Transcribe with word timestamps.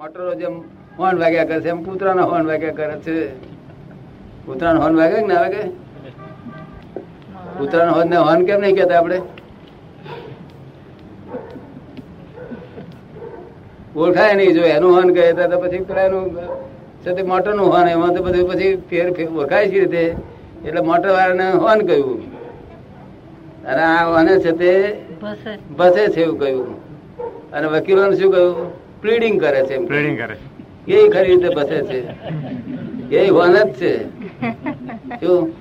મોટરો 0.00 0.34
જેમ 0.40 0.54
હોર્ન 0.98 1.18
વાગ્યા 1.22 1.48
કરે 1.48 1.56
છે 1.64 1.68
એમ 1.72 1.80
કૂતરાના 1.86 2.28
હોર્ન 2.28 2.46
વાગ્યા 2.50 2.76
કરે 2.76 2.94
છે. 3.06 3.16
કૂતરાનો 4.46 4.78
હોર્ન 4.82 4.94
વાગે 5.00 5.16
કે 5.16 5.26
ના 5.30 5.40
વાગે? 5.42 5.62
કૂતરાનો 7.58 7.90
હોર્ન 7.96 8.08
ને 8.12 8.22
હોર્ન 8.28 8.46
કેમ 8.46 8.58
નહીં 8.62 8.78
કહેતા 8.78 9.00
આપણે? 9.00 9.18
ઓળખાય 14.00 14.34
નહીં 14.40 14.54
જો 14.56 14.64
એનું 14.76 14.90
હોર્ન 14.96 15.14
કહે 15.14 15.28
તો 15.52 15.60
પછી 15.62 15.84
પેલા 15.92 16.06
એનું 16.08 16.26
છે 17.04 17.10
તે 17.20 17.28
મોટરનું 17.34 17.72
હોર્ન 17.76 17.94
એમાં 17.94 18.16
તો 18.16 18.26
બધું 18.26 18.50
પછી 18.50 18.74
ફેર 18.88 19.06
ફેર 19.16 19.28
ઓળખાય 19.38 19.70
છે 19.70 19.78
રીતે. 19.84 20.04
એટલે 20.66 20.80
મોટર 20.90 21.10
વાળાને 21.16 21.46
હોર્ન 21.62 21.80
કહ્યું. 21.88 22.20
અને 23.68 23.82
આ 23.92 24.02
હોને 24.12 24.34
છે 24.44 24.52
તે 24.60 24.72
બસે 25.22 25.52
બસે 25.78 26.02
છે 26.14 26.22
એવું 26.22 26.38
કહ્યું. 26.38 26.68
અને 27.52 27.66
વકીલોને 27.74 28.14
શું 28.20 28.32
કહ્યું? 28.32 28.79
પ્લીડિંગ 29.02 29.40
કરે 29.40 29.62
છે 29.62 29.74
એમ 29.74 29.86
પ્લેડિંગ 29.86 30.18
કરે 30.18 30.36
એ 30.88 31.08
ખરી 31.08 31.34
રીતે 31.34 31.48
બસે 31.54 31.82
છે. 31.82 32.00
એ 33.16 33.28
હોન 33.28 33.54
જ 33.54 33.72
છે. 33.72 34.04
શું? 35.20 35.52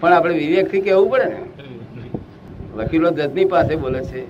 પણ 0.00 0.12
આપણે 0.12 0.34
વિવેકથી 0.34 0.80
કેવું 0.80 1.10
પડે 1.10 1.24
ને? 1.24 1.40
વકીલો 2.76 3.10
જજની 3.10 3.44
પાસે 3.44 3.76
બોલે 3.76 4.04
છે. 4.04 4.20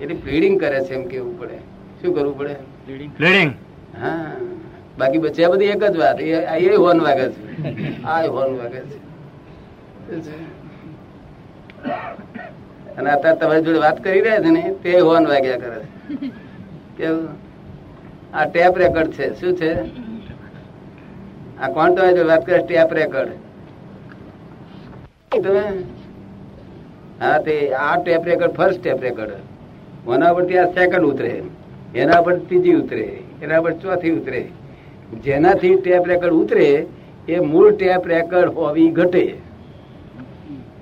એટલે 0.00 0.14
પ્લીડિંગ 0.14 0.60
કરે 0.60 0.80
છે 0.84 0.94
એમ 0.94 1.04
કેવું 1.04 1.40
પડે. 1.40 1.58
શું 2.02 2.14
કરવું 2.14 2.38
પડે? 2.38 2.54
પ્લીડિંગ 3.16 3.54
હા. 4.02 4.36
બાકી 4.98 5.18
બચે 5.18 5.46
બધી 5.46 5.64
એક 5.64 5.84
જ 5.84 5.96
વાત. 5.96 6.20
એ 6.20 6.76
હોન 6.76 7.00
વાગે 7.00 7.28
છે. 7.28 8.02
આ 8.02 8.22
હોન 8.26 8.58
વાગે 8.58 8.80
છે. 8.80 8.98
છે? 10.20 10.58
અને 12.96 13.10
અત્યારે 13.10 13.38
તમારી 13.38 13.62
જોડે 13.62 13.78
વાત 13.78 14.04
કરી 14.04 14.20
રહ્યા 14.20 14.40
છે 14.40 14.50
ને 14.50 14.74
તે 14.82 15.00
હોન 15.00 15.26
વાગ્યા 15.26 15.56
કરે 15.56 15.80
છે. 15.80 16.30
કેવું? 16.96 17.47
આ 18.34 18.44
ટેપ 18.46 18.76
રેકર્ડ 18.76 19.12
છે. 19.12 19.40
શું 19.40 19.56
છે? 19.56 19.72
આ 21.60 21.68
કોણ 21.68 21.94
તમે 21.94 22.24
વાત 22.24 22.44
કરે 22.46 22.58
ટેપ 22.62 22.92
રેકર્ડ 22.92 23.32
તમે? 25.30 25.64
હા 27.20 27.38
તે 27.38 27.72
આ 27.74 27.96
tape 27.96 28.24
record 28.24 28.52
first 28.52 28.80
tape 28.82 29.00
record 29.02 29.32
એના 30.14 30.34
પરથી 30.34 30.58
આ 30.58 30.72
સેકન્ડ 30.72 31.04
ઉતરે. 31.04 31.42
એના 31.94 32.20
પર 32.22 32.38
ત્રીજી 32.38 32.74
ઉતરે. 32.74 33.22
એના 33.42 33.60
પર 33.60 33.72
ચોથી 33.72 34.10
ઉતરે. 34.10 34.46
જેનાથી 35.24 35.76
ટેપ 35.76 36.06
રેકર્ડ 36.06 36.32
ઉતરે 36.32 36.86
એ 37.28 37.40
મૂળ 37.40 37.74
ટેપ 37.74 38.06
રેકર્ડ 38.06 38.54
હોવી 38.54 38.90
ઘટે. 38.90 39.34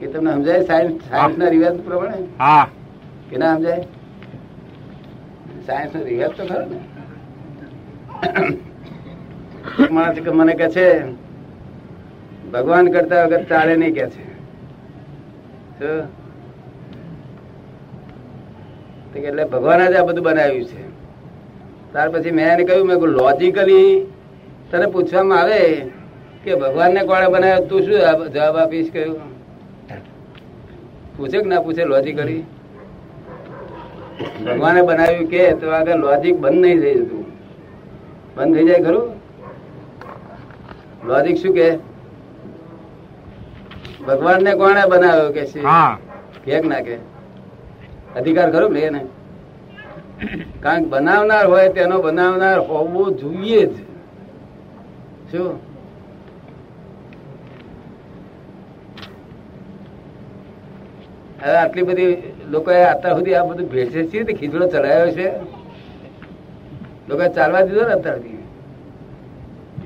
એ 0.00 0.06
તમને 0.06 0.32
સમજાય? 0.32 0.62
સાયન્સ 0.64 1.02
સાયન્સ 1.08 1.38
ના 1.38 1.48
રિવાજ 1.48 1.76
પ્રમાણે? 1.76 2.26
હા. 2.38 2.68
કે 3.30 3.38
ના 3.38 3.56
સમજાય? 3.56 3.84
સાયન્સ 5.66 5.94
નો 5.94 6.04
રિવાજ 6.04 6.30
તો 6.30 6.46
ખરો 6.46 6.66
ને. 6.66 6.95
મને 10.38 10.54
કે 10.60 10.68
છે, 10.74 10.88
ભગવાન 12.52 12.86
કરતા 12.94 13.24
વગર 13.24 13.42
ચાલે 13.50 13.74
નહીં 13.76 13.94
કે 13.96 14.04
છે. 14.14 14.24
એટલે 19.18 19.44
ભગવાન 19.52 19.80
જ 19.92 19.94
આ 19.96 20.06
બધું 20.08 20.24
બનાવ્યું 20.24 20.66
છે. 20.70 20.82
ત્યાર 21.92 22.08
પછી 22.12 22.34
મેં 22.36 22.46
એને 22.52 22.62
કહ્યું, 22.64 22.86
મેં 22.88 22.96
લોજિકલી 23.18 23.90
તને 24.70 24.86
પૂછવામાં 24.94 25.40
આવે 25.40 25.62
કે 26.44 26.50
ભગવાનને 26.62 27.00
કોણે 27.08 27.26
બનાવ્યો? 27.34 27.66
તું 27.68 27.80
શું 27.86 27.98
જવાબ 28.34 28.56
આપીશ? 28.56 28.90
કહ્યું. 28.94 29.20
પૂછે 31.16 31.36
કે 31.40 31.48
ના 31.50 31.64
પૂછે 31.66 31.82
લોજિકલી 31.92 32.42
ભગવાને 34.46 34.80
બનાવ્યું 34.88 35.26
કે, 35.32 35.42
તો 35.60 35.66
આગળ 35.70 35.98
લોજિક 36.04 36.34
બંધ 36.42 36.60
નહીં 36.62 36.80
થઈ 36.82 36.96
જતું. 37.00 37.25
બંધ 38.36 38.54
થઈ 38.54 38.66
જાય 38.66 38.84
ખરું? 38.84 39.08
લોજિક 41.04 41.36
શું 41.38 41.54
કે 41.54 41.68
ભગવાનને 44.06 44.52
કોને 44.54 44.82
બનાવ્યો 44.86 45.32
કે 45.32 45.42
છે 46.44 46.60
ના 46.62 46.82
કે 46.82 46.94
અધિકાર 48.16 48.48
ખરો 48.50 48.68
ને 48.68 48.80
એને? 48.80 49.00
કારણ 50.60 50.82
કે 50.82 50.88
બનાવનાર 50.90 51.46
હોય 51.46 51.68
તેનો 51.70 51.96
બનાવનાર 52.02 52.58
હોવો 52.60 53.02
જોઈએ 53.12 53.62
જ. 53.66 53.74
શું? 55.30 55.58
હવે 61.40 61.56
આટલી 61.56 61.84
બધી 61.84 62.12
લોકોએ 62.50 62.78
અત્યાર 62.84 63.16
સુધી 63.16 63.36
આ 63.36 63.46
બધું 63.48 63.68
ભેળસે 63.68 64.00
છે 64.10 64.38
ખીચડો 64.38 64.66
ચલાવ્યો 64.68 65.10
છે? 65.14 65.26
લોકોએ 67.08 67.28
ચાલવા 67.28 67.62
દીધો 67.62 67.86
ને 67.86 67.92
અત્યાર 67.92 68.18
સુધી. 68.18 68.36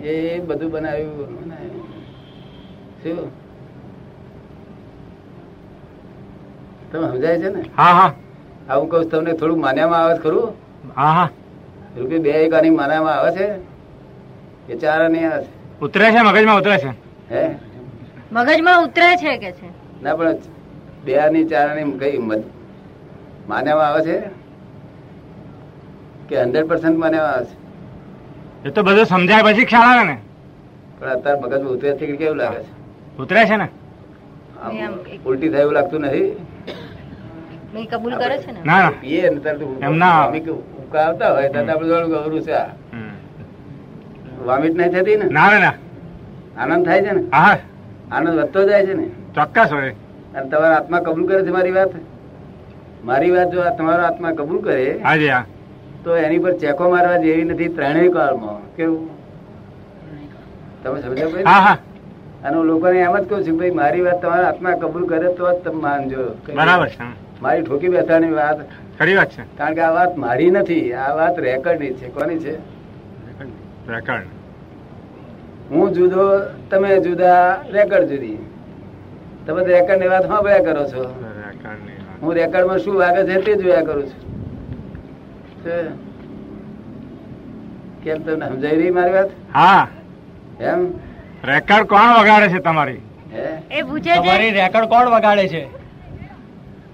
એ 0.08 0.38
બધું 0.38 0.70
બનાવ્યું. 0.70 1.52
શું? 3.02 3.40
તમે 6.92 7.08
સમજાય 7.08 7.38
છે 7.38 7.48
ને? 7.48 7.64
હા 7.76 7.92
હા. 7.92 8.12
આવું 8.68 8.90
કહું 8.90 9.10
તમને 9.10 9.32
થોડું 9.32 9.60
માન્યામાં 9.60 10.00
આવે 10.00 10.18
ખરું? 10.18 10.54
હા 10.96 11.12
હા. 11.12 11.28
રૂપિયા 11.98 12.20
બે 12.20 12.30
એક 12.30 12.52
આની 12.52 12.70
માન્યામાં 12.70 13.14
આવે 13.14 13.30
છે? 13.30 13.46
કે 14.66 14.76
ચાર 14.76 15.04
આની 15.04 15.24
આવે 15.24 15.46
ઉતરે 15.82 16.10
છે 16.10 16.20
મગજમાં 16.20 16.56
ઉતરે 16.56 16.78
છે. 16.78 16.92
છે 17.30 17.46
હે? 17.46 17.56
મગજમાં 18.32 18.84
ઉતરે 18.84 19.16
છે 19.16 19.36
કે 19.36 19.52
છે? 19.52 19.68
ના 20.02 20.14
પણ 20.14 20.36
બે 21.04 21.18
આની 21.18 21.44
ચાર 21.44 21.70
આની 21.70 21.98
કઈ 21.98 22.18
માન્યામાં 23.48 23.86
આવે 23.86 24.00
છે? 24.04 24.18
કે 26.30 26.36
હંડ્રેડ 26.42 26.68
પર્સન્ટ 26.68 26.98
મને 26.98 27.20
એ 28.64 28.70
તો 28.70 28.82
બધું 28.82 29.06
સમજાય 29.06 29.44
પછી 29.44 29.66
ખ્યાલ 29.66 29.90
આવે 29.92 30.04
ને. 30.10 30.16
પણ 30.98 31.10
અત્યારે 31.12 31.40
મગજમાં 31.40 31.72
ઉતરે 31.74 31.92
છે 31.98 32.06
કે 32.06 32.16
કેવું 32.16 32.38
લાગે 32.38 32.60
છે? 32.64 32.72
ઉતરે 33.18 33.42
છે 33.48 33.56
ને? 33.56 33.68
ઉલટી 35.24 35.50
થાય 35.52 35.62
એવું 35.64 35.74
લાગતું 35.74 36.02
નથી? 36.06 36.28
નહીં 37.74 37.86
કબૂલ 37.90 38.14
કરે 38.20 38.36
છે 38.44 38.52
ને? 38.52 38.60
ના 38.64 38.80
ના. 38.82 38.92
પીએ 39.00 39.30
ને 39.30 39.40
તરત 39.40 39.60
એમ 39.86 39.94
ના. 39.98 40.18
વામિક 40.20 40.46
ઉબકા 40.48 41.04
આવતા 41.06 41.30
હોય 41.34 41.48
ત્યારે 41.50 41.72
આપણે 41.72 41.88
જોડું 41.90 42.10
ગૌરું 42.12 42.42
છે 42.46 42.54
આ. 42.54 42.68
નહીં 44.58 44.92
થતી 44.94 45.16
ને? 45.16 45.26
ના 45.36 45.58
ના 45.58 45.74
આનંદ 46.58 46.84
થાય 46.86 47.02
છે 47.06 47.12
ને? 47.12 47.22
હા 47.32 47.56
આનંદ 48.10 48.28
વધતો 48.38 48.60
જાય 48.68 48.86
છે 48.86 48.94
ને? 48.94 49.06
ચોક્કસ 49.34 49.70
હોય. 49.72 49.94
અને 50.34 50.46
તમારો 50.50 50.74
આત્મા 50.74 51.00
કબૂલ 51.06 51.26
કરે 51.28 51.44
છે 51.46 51.52
મારી 51.56 51.74
વાત? 51.78 51.92
મારી 53.04 53.32
વાત 53.36 53.48
જો 53.52 53.62
આ 53.62 53.72
તમારો 53.78 54.02
આત્મા 54.04 54.32
કબૂલ 54.38 54.60
કરે 54.62 55.00
હાજી 55.06 55.28
હા. 55.28 55.44
તો 56.04 56.16
એની 56.16 56.38
પર 56.38 56.52
ચેકો 56.52 56.90
મારવા 56.90 57.18
જેવી 57.18 57.44
નથી 57.44 57.68
ત્રણેય 57.68 58.10
કાળમાં. 58.10 58.76
કેવું? 58.76 59.10
તમે 60.82 61.00
સમજો 61.02 61.30
ભાઈ? 61.30 61.44
હા 61.44 61.60
હા. 61.60 61.78
અને 62.44 62.56
હું 62.56 62.66
લોકોને 62.66 62.98
એમ 62.98 63.16
જ 63.18 63.28
કહું 63.28 63.44
છું 63.44 63.58
ભાઈ 63.58 63.70
મારી 63.70 64.00
વાત 64.00 64.22
તમારા 64.22 64.48
આત્મા 64.48 64.74
કબૂલ 64.74 65.06
કરે 65.06 65.28
તો 65.34 65.52
જ 65.52 65.56
તમે 65.64 65.80
માનજો. 65.80 66.34
બરાબર 66.54 66.88
છે 66.88 67.04
મારી 67.40 67.62
ઠોકી 67.62 67.88
બેઠાની 67.88 68.30
વાત. 68.30 68.58
ખરી 68.98 69.16
વાત 69.16 69.30
છે. 69.30 69.42
કારણ 69.58 69.74
કે 69.74 69.80
આ 69.80 69.92
વાત 69.92 70.16
મારી 70.16 70.50
નથી 70.50 70.92
આ 70.92 71.14
વાત 71.16 71.38
રેકર્ડની 71.38 71.94
છે. 71.94 72.08
કોની 72.08 72.38
છે? 72.38 72.58
રેકર્ડ. 73.88 74.26
હું 75.70 75.92
જુદો 75.92 76.40
તમે 76.70 77.00
જુદા 77.00 77.62
રેકર્ડ 77.72 78.08
જુદી. 78.08 78.38
તમે 79.46 79.64
રેકર્ડની 79.64 80.08
વાત 80.08 80.28
ભયા 80.28 80.58
કરો 80.58 80.84
છો. 80.84 81.02
હું 81.04 81.32
રેકર્ડ 81.44 81.80
હું 82.22 82.34
રેકર્ડમાં 82.34 82.78
શું 82.78 82.96
વાગે 82.96 83.24
છે 83.24 83.40
તે 83.40 83.56
જોયા 83.56 83.82
કરું 83.82 84.04
છે? 84.04 84.39
કેમ 88.04 88.22
તમને 88.22 88.48
સમજાઈ 88.48 88.76
રહી 88.76 88.90
મારી 88.90 89.12
વાત? 89.12 89.30
હા. 89.54 89.88
એમ? 90.60 90.92
રેકર્ડ 91.44 91.86
કોણ 91.86 92.20
વગાડે 92.20 92.48
છે 92.48 92.58
તમારી? 92.58 93.00
એ 93.70 93.82
પૂછે 93.82 94.00
છે 94.00 94.16
તમારી 94.16 94.50
રેકર્ડ 94.50 94.84
કોણ 94.84 95.08
વગાડે 95.08 95.48
છે? 95.48 95.68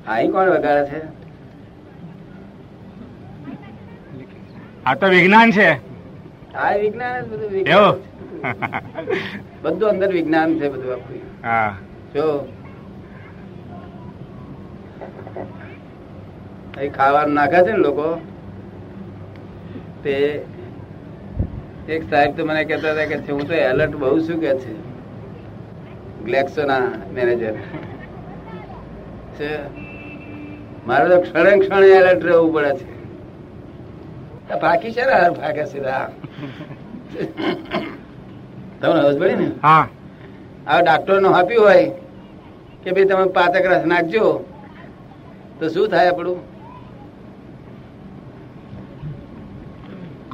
અહીં 0.06 0.32
કોણ 0.32 0.48
વગાડે 0.48 0.84
છે? 0.84 1.00
આ 4.86 4.94
તો 4.94 5.06
વિજ્ઞાન 5.06 5.50
છે. 5.52 5.70
આ 6.54 6.74
વિજ્ઞાન 6.76 7.22
જ 7.22 7.26
બધું 7.28 7.50
વિજ્ઞાન 7.50 7.94
બધું 9.62 9.88
અંદર 9.88 10.12
વિજ્ઞાન 10.12 10.58
છે 10.58 10.68
બધું 10.68 10.92
આખું. 10.92 11.20
હા. 11.44 11.74
જો. 12.14 12.48
ખાવાનું 16.96 17.34
નાખે 17.34 17.64
છે 17.64 17.72
ને 17.72 17.76
લોકો? 17.76 18.20
તે 20.02 20.42
એક 21.88 22.02
સાહેબ 22.10 22.36
તો 22.36 22.44
મને 22.44 22.64
કહેતા 22.64 22.92
હતા 22.92 23.06
કે 23.06 23.32
હું 23.32 23.46
તો 23.48 23.54
એલર્ટ 23.54 23.96
બહુ 23.96 24.18
શું 24.26 24.40
કે 24.40 24.54
છે? 24.58 24.72
ગ્લેક્સોના 26.24 26.86
મેનેજર 27.12 27.54
છે. 29.38 29.50
મારે 30.86 31.08
તો 31.08 31.20
ક્ષણે 31.20 31.58
ક્ષણે 31.58 31.88
એલર્ટ 31.88 32.24
રહેવું 32.24 32.52
પડે 32.54 32.72
છે. 32.74 32.86
બાકી 34.62 34.92
છે 34.92 35.04
ને 35.04 35.12
હાર 35.12 35.32
ફાકે 35.32 35.66
સીધા. 35.66 36.08
તમને 38.80 39.00
હજ 39.00 39.18
પડી 39.18 39.36
ને? 39.36 39.48
હા. 39.62 39.88
આ 40.66 40.80
ડાક્ટરનું 40.82 41.36
આપ્યું 41.36 41.64
હોય 41.64 41.90
કે 42.84 42.92
ભાઈ 42.92 43.04
તમે 43.04 43.24
પાતક 43.38 43.64
રસ 43.66 43.84
નાખજો 43.86 44.44
તો 45.60 45.68
શું 45.68 45.88
થાય 45.88 46.10
આપણું? 46.10 46.55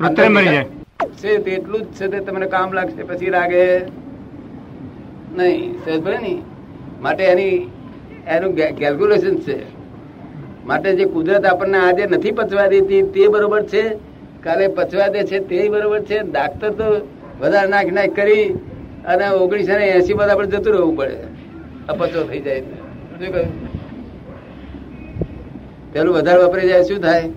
છે 0.03 1.39
તેટલું 1.39 1.83
જ 1.83 1.87
છે 1.99 2.09
તે 2.09 2.19
તમને 2.21 2.47
કામ 2.47 2.73
લાગશે 2.73 3.03
પછી 3.09 3.31
લાગે 3.31 3.65
નહીં 5.37 5.75
સહેજ 5.85 6.01
ભાઈ 6.03 6.23
નહીં. 6.23 6.41
માટે 7.01 7.23
એની 7.25 7.69
એનું 8.27 8.55
કેલ્ક્યુલેશન 8.79 9.37
છે. 9.45 9.57
માટે 10.67 10.89
જે 10.99 11.05
કુદરત 11.07 11.45
આપણને 11.45 11.79
આજે 11.79 12.05
નથી 12.07 12.33
પચવા 12.33 12.69
દેતી 12.69 13.03
તે 13.15 13.29
બરોબર 13.29 13.63
છે. 13.63 13.85
કાલે 14.41 14.69
પચવા 14.69 15.09
દે 15.09 15.25
છે 15.25 15.39
તે 15.41 15.69
બરોબર 15.69 16.01
છે. 16.03 16.19
ડાક્ટર 16.23 16.71
તો 16.71 16.89
વધારે 17.41 17.69
નાખ 17.69 17.93
નાખ 17.93 18.13
કરી 18.17 18.47
અને 19.05 19.27
ઓગણીસો 19.43 19.75
ને 19.79 19.87
એસી 19.99 20.15
માં 20.15 20.31
આપણે 20.31 20.47
જતું 20.47 20.73
રહેવું 20.73 20.97
પડે. 20.97 21.17
અપચો 21.89 22.21
થઈ 22.29 22.41
જાય 22.41 22.61
તો. 22.61 22.77
શું 23.19 23.31
કહ્યું? 23.33 23.51
પેલું 25.93 26.15
વધારે 26.15 26.43
વાપરી 26.43 26.69
જાય 26.69 26.85
શું 26.85 27.01
થાય? 27.01 27.29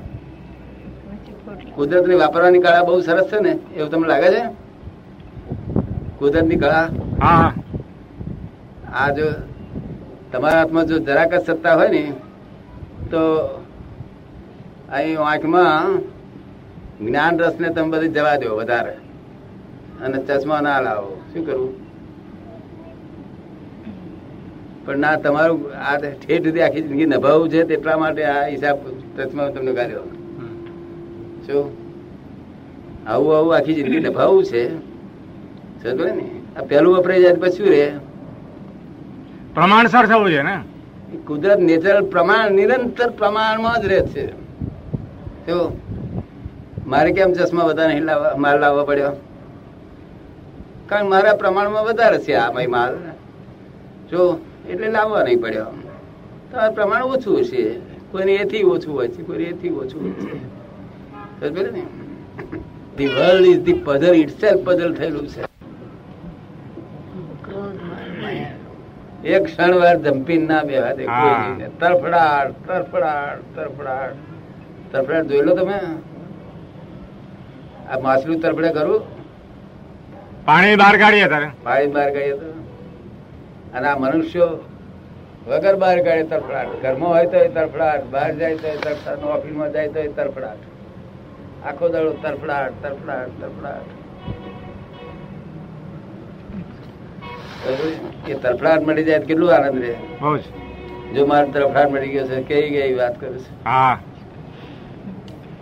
કુદરતની 1.76 2.16
વાપરવાની 2.16 2.60
કળા 2.60 2.84
બહુ 2.84 3.02
સરસ 3.02 3.28
છે 3.28 3.40
ને 3.40 3.60
એવું 3.76 3.90
તમને 3.92 4.08
લાગે 4.08 4.30
છે? 4.30 4.44
કુદરતની 6.20 6.56
કળા? 6.56 6.90
હા. 7.22 7.36
હા 7.36 7.54
આ 8.94 9.12
જો 9.12 9.28
તમારા 10.32 10.58
હાથમાં 10.58 10.86
જો 10.86 11.00
જરાક 11.00 11.34
જ 11.34 11.44
સત્તા 11.46 11.76
હોય 11.76 11.90
ને 11.90 12.14
તો 13.12 13.22
અહીં 14.92 15.20
આંખમાં 15.20 16.02
જ્ઞાન 17.02 17.40
રસ 17.40 17.60
ને 17.60 17.70
તમે 17.70 17.90
બધી 17.90 18.10
જવા 18.10 18.36
દો 18.36 18.56
વધારે. 18.56 18.96
અને 20.04 20.18
ચશ્મા 20.18 20.62
ના 20.62 20.80
લાવો. 20.80 21.22
શું 21.34 21.46
કરવું 21.46 21.74
પણ 24.86 24.98
ના 24.98 25.16
તમારું 25.16 25.62
આ 25.76 25.98
ઠેઠ 25.98 26.44
સુધી 26.44 26.62
આખી 26.62 26.82
જિંદગી 26.82 27.06
નભાવવું 27.06 27.50
છે 27.50 27.64
તેટલા 27.64 27.98
માટે 27.98 28.24
આ 28.26 28.46
હિસાબ 28.46 28.78
ચશ્મા 29.18 29.50
તમને 29.50 29.74
કાઢ્યો 29.74 30.15
શું 31.48 31.66
આવું 33.08 33.38
આવું 33.38 33.56
આખી 33.56 33.74
જિંદગી 33.74 34.00
નભાવવું 34.00 34.46
છે. 34.46 34.70
સમજો 35.82 36.06
ને? 36.06 36.30
આ 36.58 36.62
પહેલું 36.62 36.98
વપરાય 36.98 37.22
જાય 37.22 37.34
પછી 37.34 37.64
રે 37.64 38.00
પ્રમાણસર 39.54 40.06
થવું 40.06 40.30
છે 40.30 40.42
ને? 40.42 40.56
કુદરત 41.28 41.60
નેચરલ 41.60 42.06
પ્રમાણ 42.06 42.52
નિરંતર 42.52 43.10
પ્રમાણમાં 43.10 43.82
જ 43.82 43.86
રહે 43.86 44.02
છે. 44.02 44.26
તો 45.46 45.78
મારે 46.88 47.12
કેમ 47.12 47.34
ચશ્મા 47.34 47.64
વધારે 47.64 47.94
નહીં 47.94 48.04
લાવવા 48.04 48.36
માલ 48.38 48.60
લાવવા 48.60 48.84
પડ્યો? 48.84 49.14
કારણ 50.90 51.10
મારા 51.10 51.34
પ્રમાણમાં 51.34 51.86
વધારે 51.86 52.18
છે 52.18 52.34
આ 52.34 52.52
ભાઈ 52.52 52.68
માલ. 52.68 52.94
જો 54.12 54.40
એટલે 54.70 54.88
લાવવા 54.90 55.24
નહીં 55.24 55.42
પડ્યો. 55.42 55.72
તો 56.52 56.58
આ 56.58 56.70
પ્રમાણ 56.70 57.04
ઓછું 57.04 57.44
છે 57.44 57.80
કોઈને 58.12 58.34
એથી 58.34 58.64
ઓછું 58.64 58.94
હોય 58.94 59.08
છે 59.08 59.24
કોઈને 59.24 59.44
એથી 59.44 59.70
ઓછું 59.70 60.02
હોય 60.02 60.12
છે. 60.12 60.65
The 61.42 63.10
world 63.18 63.46
is 63.52 63.62
the 63.66 63.82
puzzle 63.88 64.16
itself 64.24 64.62
puzzle 64.68 64.92
થયેલું 65.00 65.28
છે. 65.34 65.44
એક 69.36 69.44
ક્ષણ 69.46 69.74
વાર 69.82 69.96
જમ્પી 70.06 70.42
ના 70.50 70.64
બેવા 70.70 70.94
દે 70.98 71.04
તરફડાટ 71.82 72.52
તરફડાટ 72.68 73.40
તરફડાટ 73.56 74.16
તરફડાટ 74.92 75.26
જોઈ 75.32 75.46
લો 75.48 75.54
તમે. 75.60 75.80
આ 77.92 78.00
માછલું 78.06 78.38
તરફડે 78.44 78.70
કરું? 78.78 79.02
પાણી 80.48 80.78
બહાર 80.84 80.96
કાઢીએ 81.04 81.28
તારે. 81.34 81.48
પાણી 81.66 81.92
બહાર 81.98 82.10
કાઢીએ 82.16 82.38
તો? 82.44 82.50
અને 83.76 83.86
આ 83.92 83.98
મનુષ્યો 84.04 84.50
વગર 85.50 85.76
બહાર 85.84 85.98
કાઢે 86.08 86.26
તરફડાટ. 86.32 86.72
ઘરમાં 86.84 87.12
હોય 87.16 87.28
તો 87.34 87.38
તરફડાટ 87.58 88.04
બહાર 88.16 88.32
જાય 88.40 88.56
તો 88.64 88.70
તરફડાટ 88.86 89.22
ઓફિસમાં 89.36 89.70
જાય 89.76 89.90
તો 89.98 90.00
તરફડાટ. 90.22 90.62
આખો 91.66 91.90
દાડો 91.90 92.12
તરફડાટ 92.14 92.74
તરફડાટ 92.84 93.30
તરફડાટ. 93.42 93.88
એ 98.30 98.34
તરફડાટ 98.34 98.82
મળી 98.88 99.04
જાય 99.04 99.20
કેટલું 99.20 99.56
આનંદ 99.56 99.82
રહે? 99.84 99.96
બહુ 100.22 100.38
જ. 100.38 100.44
જો 101.16 101.26
મારે 101.26 101.52
તરફડાટ 101.52 101.92
મળી 101.92 102.10
ગયો 102.10 102.28
છે 102.28 102.44
કઈ 102.44 102.70
ગઈ 102.70 102.94
વાત 102.94 103.20
કરે 103.20 103.38
છે. 103.38 103.64
હા. 103.66 104.00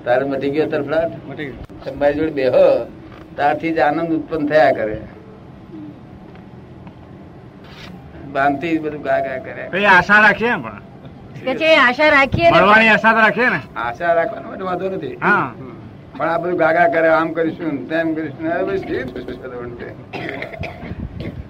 તારે 0.06 0.26
મટી 0.26 0.50
ગયો 0.50 0.68
તરફડાટ? 0.68 1.12
મટી 1.30 1.46
ગયું. 1.46 1.84
તમારી 1.84 2.14
જોડે 2.20 2.32
બેહો 2.32 2.66
ત્યારથી 3.36 3.74
જ 3.74 3.80
આનંદ 3.80 4.12
ઉત્પન્ન 4.12 4.48
થયા 4.48 4.72
કરે. 4.72 4.98
બાંધતી 8.34 8.78
બધું 8.78 9.02
ગા 9.02 9.20
ગા 9.20 9.40
કરે. 9.40 9.86
આશા 9.86 10.22
રાખીએ 10.22 10.56
પણ. 10.56 10.82
આશા 11.88 12.10
રાખીએ 12.10 12.48
આશા 12.92 13.14
રાખીએ 13.14 13.50
ને. 13.50 13.62
આશા 13.76 14.14
રાખવાનો 14.14 14.66
વાંધો 14.66 14.90
નથી. 14.90 15.16
હા. 15.22 15.54
પણ 16.18 16.30
આ 16.30 16.38
બધું 16.38 16.58
ગાગા 16.58 16.88
કરે 16.94 17.10
આમ 17.10 17.30
કરીશું 17.34 17.76
તેમ 17.90 18.08
કરીશું? 18.16 18.46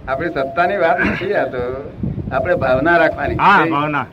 આપણી 0.07 0.29
સત્તાની 0.29 0.79
વાત 0.85 0.99
નથી 1.07 1.33
આ 1.41 1.47
તો. 1.53 1.61
આપણે 2.31 2.55
ભાવના 2.63 2.97
રાખવાની. 3.03 3.37
ભાવના. 3.75 4.05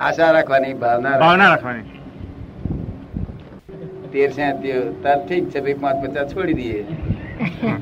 આશા 0.00 0.30
રાખવાની 0.32 0.74
ભાવના 0.84 1.14
ભાવના 1.24 1.48
રાખવાની. 1.48 1.86
તેર 4.12 4.30
સાંત્યો 4.32 4.82
તાર 5.02 5.18
ઠીક 5.26 5.44
છે 5.52 5.58
ભાઈ 5.60 5.78
પાંચ 5.82 5.98
પચાસ 6.04 6.28
છોડી 6.34 6.56
દઈએ. 6.60 6.80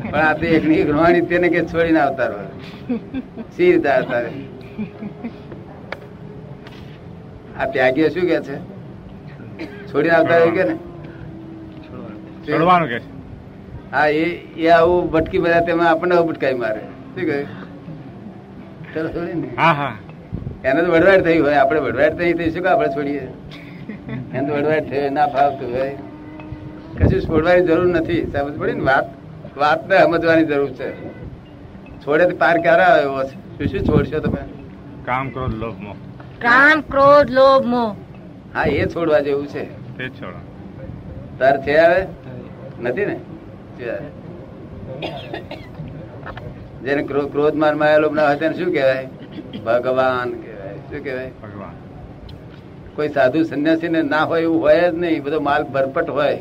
પણ 0.03 0.21
આ 0.21 0.33
તો 0.35 0.45
એક 0.57 0.65
ની 0.69 0.81
એક 0.81 1.29
તેને 1.29 1.49
કે 1.49 1.61
છોડીને 1.73 2.01
આવતારો 2.01 2.39
સી 3.57 3.71
રીતે 3.73 3.89
આવતારે 3.89 4.31
આ 7.61 7.67
ત્યાગીઓ 7.73 8.09
શું 8.15 8.27
કે 8.31 8.39
છે? 8.49 8.57
છોડીને 9.89 10.15
આવતા 10.17 10.39
રહ્યું 10.39 10.55
કે 10.59 10.65
ને 10.71 10.75
છોડવાનું 12.47 12.89
કે? 12.89 12.99
હા 13.93 14.09
એ 14.15 14.25
એ 14.57 14.71
આવું 14.71 15.11
ભટકી 15.11 15.43
બધા 15.45 15.65
તેમાં 15.69 15.91
આપણને 15.91 16.23
ભટકાઈ 16.29 16.61
મારે. 16.63 16.83
શું 17.13 17.25
કહ્યું 17.27 17.49
ચલો 18.93 19.09
છોડી 19.11 19.37
ને. 19.37 19.51
હા 19.57 19.75
હા. 19.75 19.95
એને 20.65 20.81
તો 20.81 20.91
વડવાડ 20.93 21.25
થઈ 21.27 21.41
હોય 21.41 21.59
આપણે 21.61 21.81
વડવાડ 21.85 22.17
થઈ 22.19 22.33
થઈ 22.39 22.51
શું 22.51 22.67
આપણે 22.67 22.89
છોડીએ? 22.95 23.25
એને 24.33 24.47
તો 24.47 24.53
વડવાડ 24.57 24.89
થયો 24.89 25.11
ના 25.13 25.29
ફાવતું 25.29 25.71
હોય. 25.73 25.95
કશું 26.99 27.21
છોડવાની 27.25 27.67
જરૂર 27.69 27.89
નથી. 27.93 28.23
સમજ 28.33 28.57
પડી 28.59 28.79
ને 28.79 28.85
વાત. 28.89 29.07
વાતને 29.57 29.97
સમજવાની 30.03 30.49
જરૂર 30.49 30.71
છે. 30.75 30.89
છોડે 32.03 32.25
તો 32.27 32.37
પાર 32.37 32.57
ક્યારે 32.61 32.85
આવે 32.87 33.03
છે 33.29 33.37
શું 33.57 33.73
શું 33.73 33.85
છોડશો 33.89 34.19
તમે? 34.21 34.43
કામ 35.05 35.31
ક્રોધ 35.31 35.55
લોભ 35.55 35.79
મોહ. 35.79 35.97
કામ 36.41 36.83
ક્રોધ 36.85 37.31
લોભ 37.31 37.65
મોહ. 37.67 37.91
હા 38.55 38.69
એ 38.75 38.87
છોડવા 38.89 39.23
જેવું 39.23 39.47
છે. 39.49 39.63
તે 39.97 40.05
જ 40.05 40.13
છોડો 40.13 40.41
તાર 41.39 41.57
છે 41.65 41.75
આવે 41.79 42.01
નથી 42.81 43.07
ને? 43.07 43.21
જેને 46.83 47.03
ક્રો- 47.03 47.29
ક્રોધ 47.29 47.55
મારમાં 47.55 48.01
ના 48.01 48.27
હોય 48.27 48.37
તેને 48.37 48.55
શું 48.57 48.73
કહેવાય? 48.73 49.07
ભગવાન 49.67 50.31
કહેવાય. 50.31 50.77
શું 50.77 51.05
કહેવાય? 51.05 51.31
ભગવાન. 51.43 51.71
કોઈ 52.97 53.09
સાધુ 53.09 53.43
સંન્યાસી 53.43 53.89
ને 53.89 54.03
ના 54.03 54.25
હોય 54.25 54.43
એવું 54.43 54.61
હોય 54.61 54.91
જ 54.91 54.95
નહીં. 54.95 55.23
બધો 55.23 55.41
માલ 55.41 55.65
ભરપટ 55.65 56.11
હોય. 56.11 56.39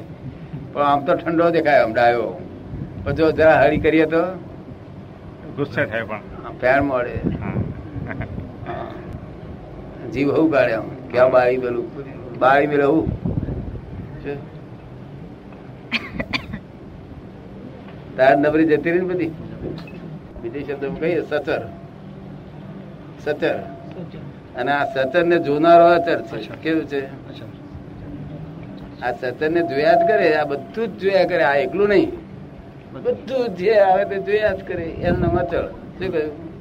પણ 0.74 0.81
આમ 0.81 1.05
તો 1.05 1.13
ઠંડો 1.13 1.50
દેખાય 1.50 1.79
આમ 1.79 1.93
ડાયો. 1.93 2.41
પણ 3.03 3.12
જો 3.12 3.31
જરા 3.31 3.62
હળી 3.62 3.77
કરીએ 3.77 4.05
તો? 4.05 4.22
ગુસ્સે 5.55 5.86
થાય 5.86 6.03
પણ. 6.03 6.19
ફેર 6.62 6.81
મળે. 6.81 7.19
જીવ 10.10 10.38
હું 10.38 10.51
કાઢે 10.51 10.74
આમ. 10.74 10.84
ક્યાં 11.12 11.31
બાળી 11.31 11.58
પેલું 11.58 11.91
બાળી 12.39 12.67
મેં 12.67 12.77
રહું 12.77 13.08
શું? 14.24 14.53
તાર 18.17 18.38
નબરી 18.38 18.65
જતી 18.65 18.91
રહી 18.91 19.00
બધી? 19.00 19.32
બીજી 20.41 20.63
શબ્દ 20.63 21.00
કહીએ 21.00 21.22
સચર 21.22 21.62
સચર 23.24 23.55
અને 24.55 24.72
આ 24.72 24.86
સચર 24.86 25.25
ને 25.25 25.39
જોનારો 25.39 25.86
અચર 25.86 26.22
છે. 26.22 26.50
કેવું 26.63 26.86
છે? 26.86 27.05
આ 29.01 29.12
સચર 29.12 29.50
ને 29.50 29.62
જોયા 29.62 29.93
જ 29.93 30.08
કરે 30.08 30.36
આ 30.36 30.46
બધું 30.46 30.88
જ 30.88 31.01
જોયા 31.01 31.25
કરે 31.25 31.43
આ 31.43 31.55
એકલું 31.55 31.89
નહીં. 31.89 32.12
બધું 32.93 33.55
જ. 33.55 33.70
આવે 33.70 34.05
તે 34.05 34.20
જોયા 34.20 34.53
જ 34.53 34.63
કરે. 34.63 34.84
એનું 34.84 35.20
નામ 35.20 35.38
અચળ 35.38 35.67
શું 35.67 36.12
કહ્યું? 36.12 36.52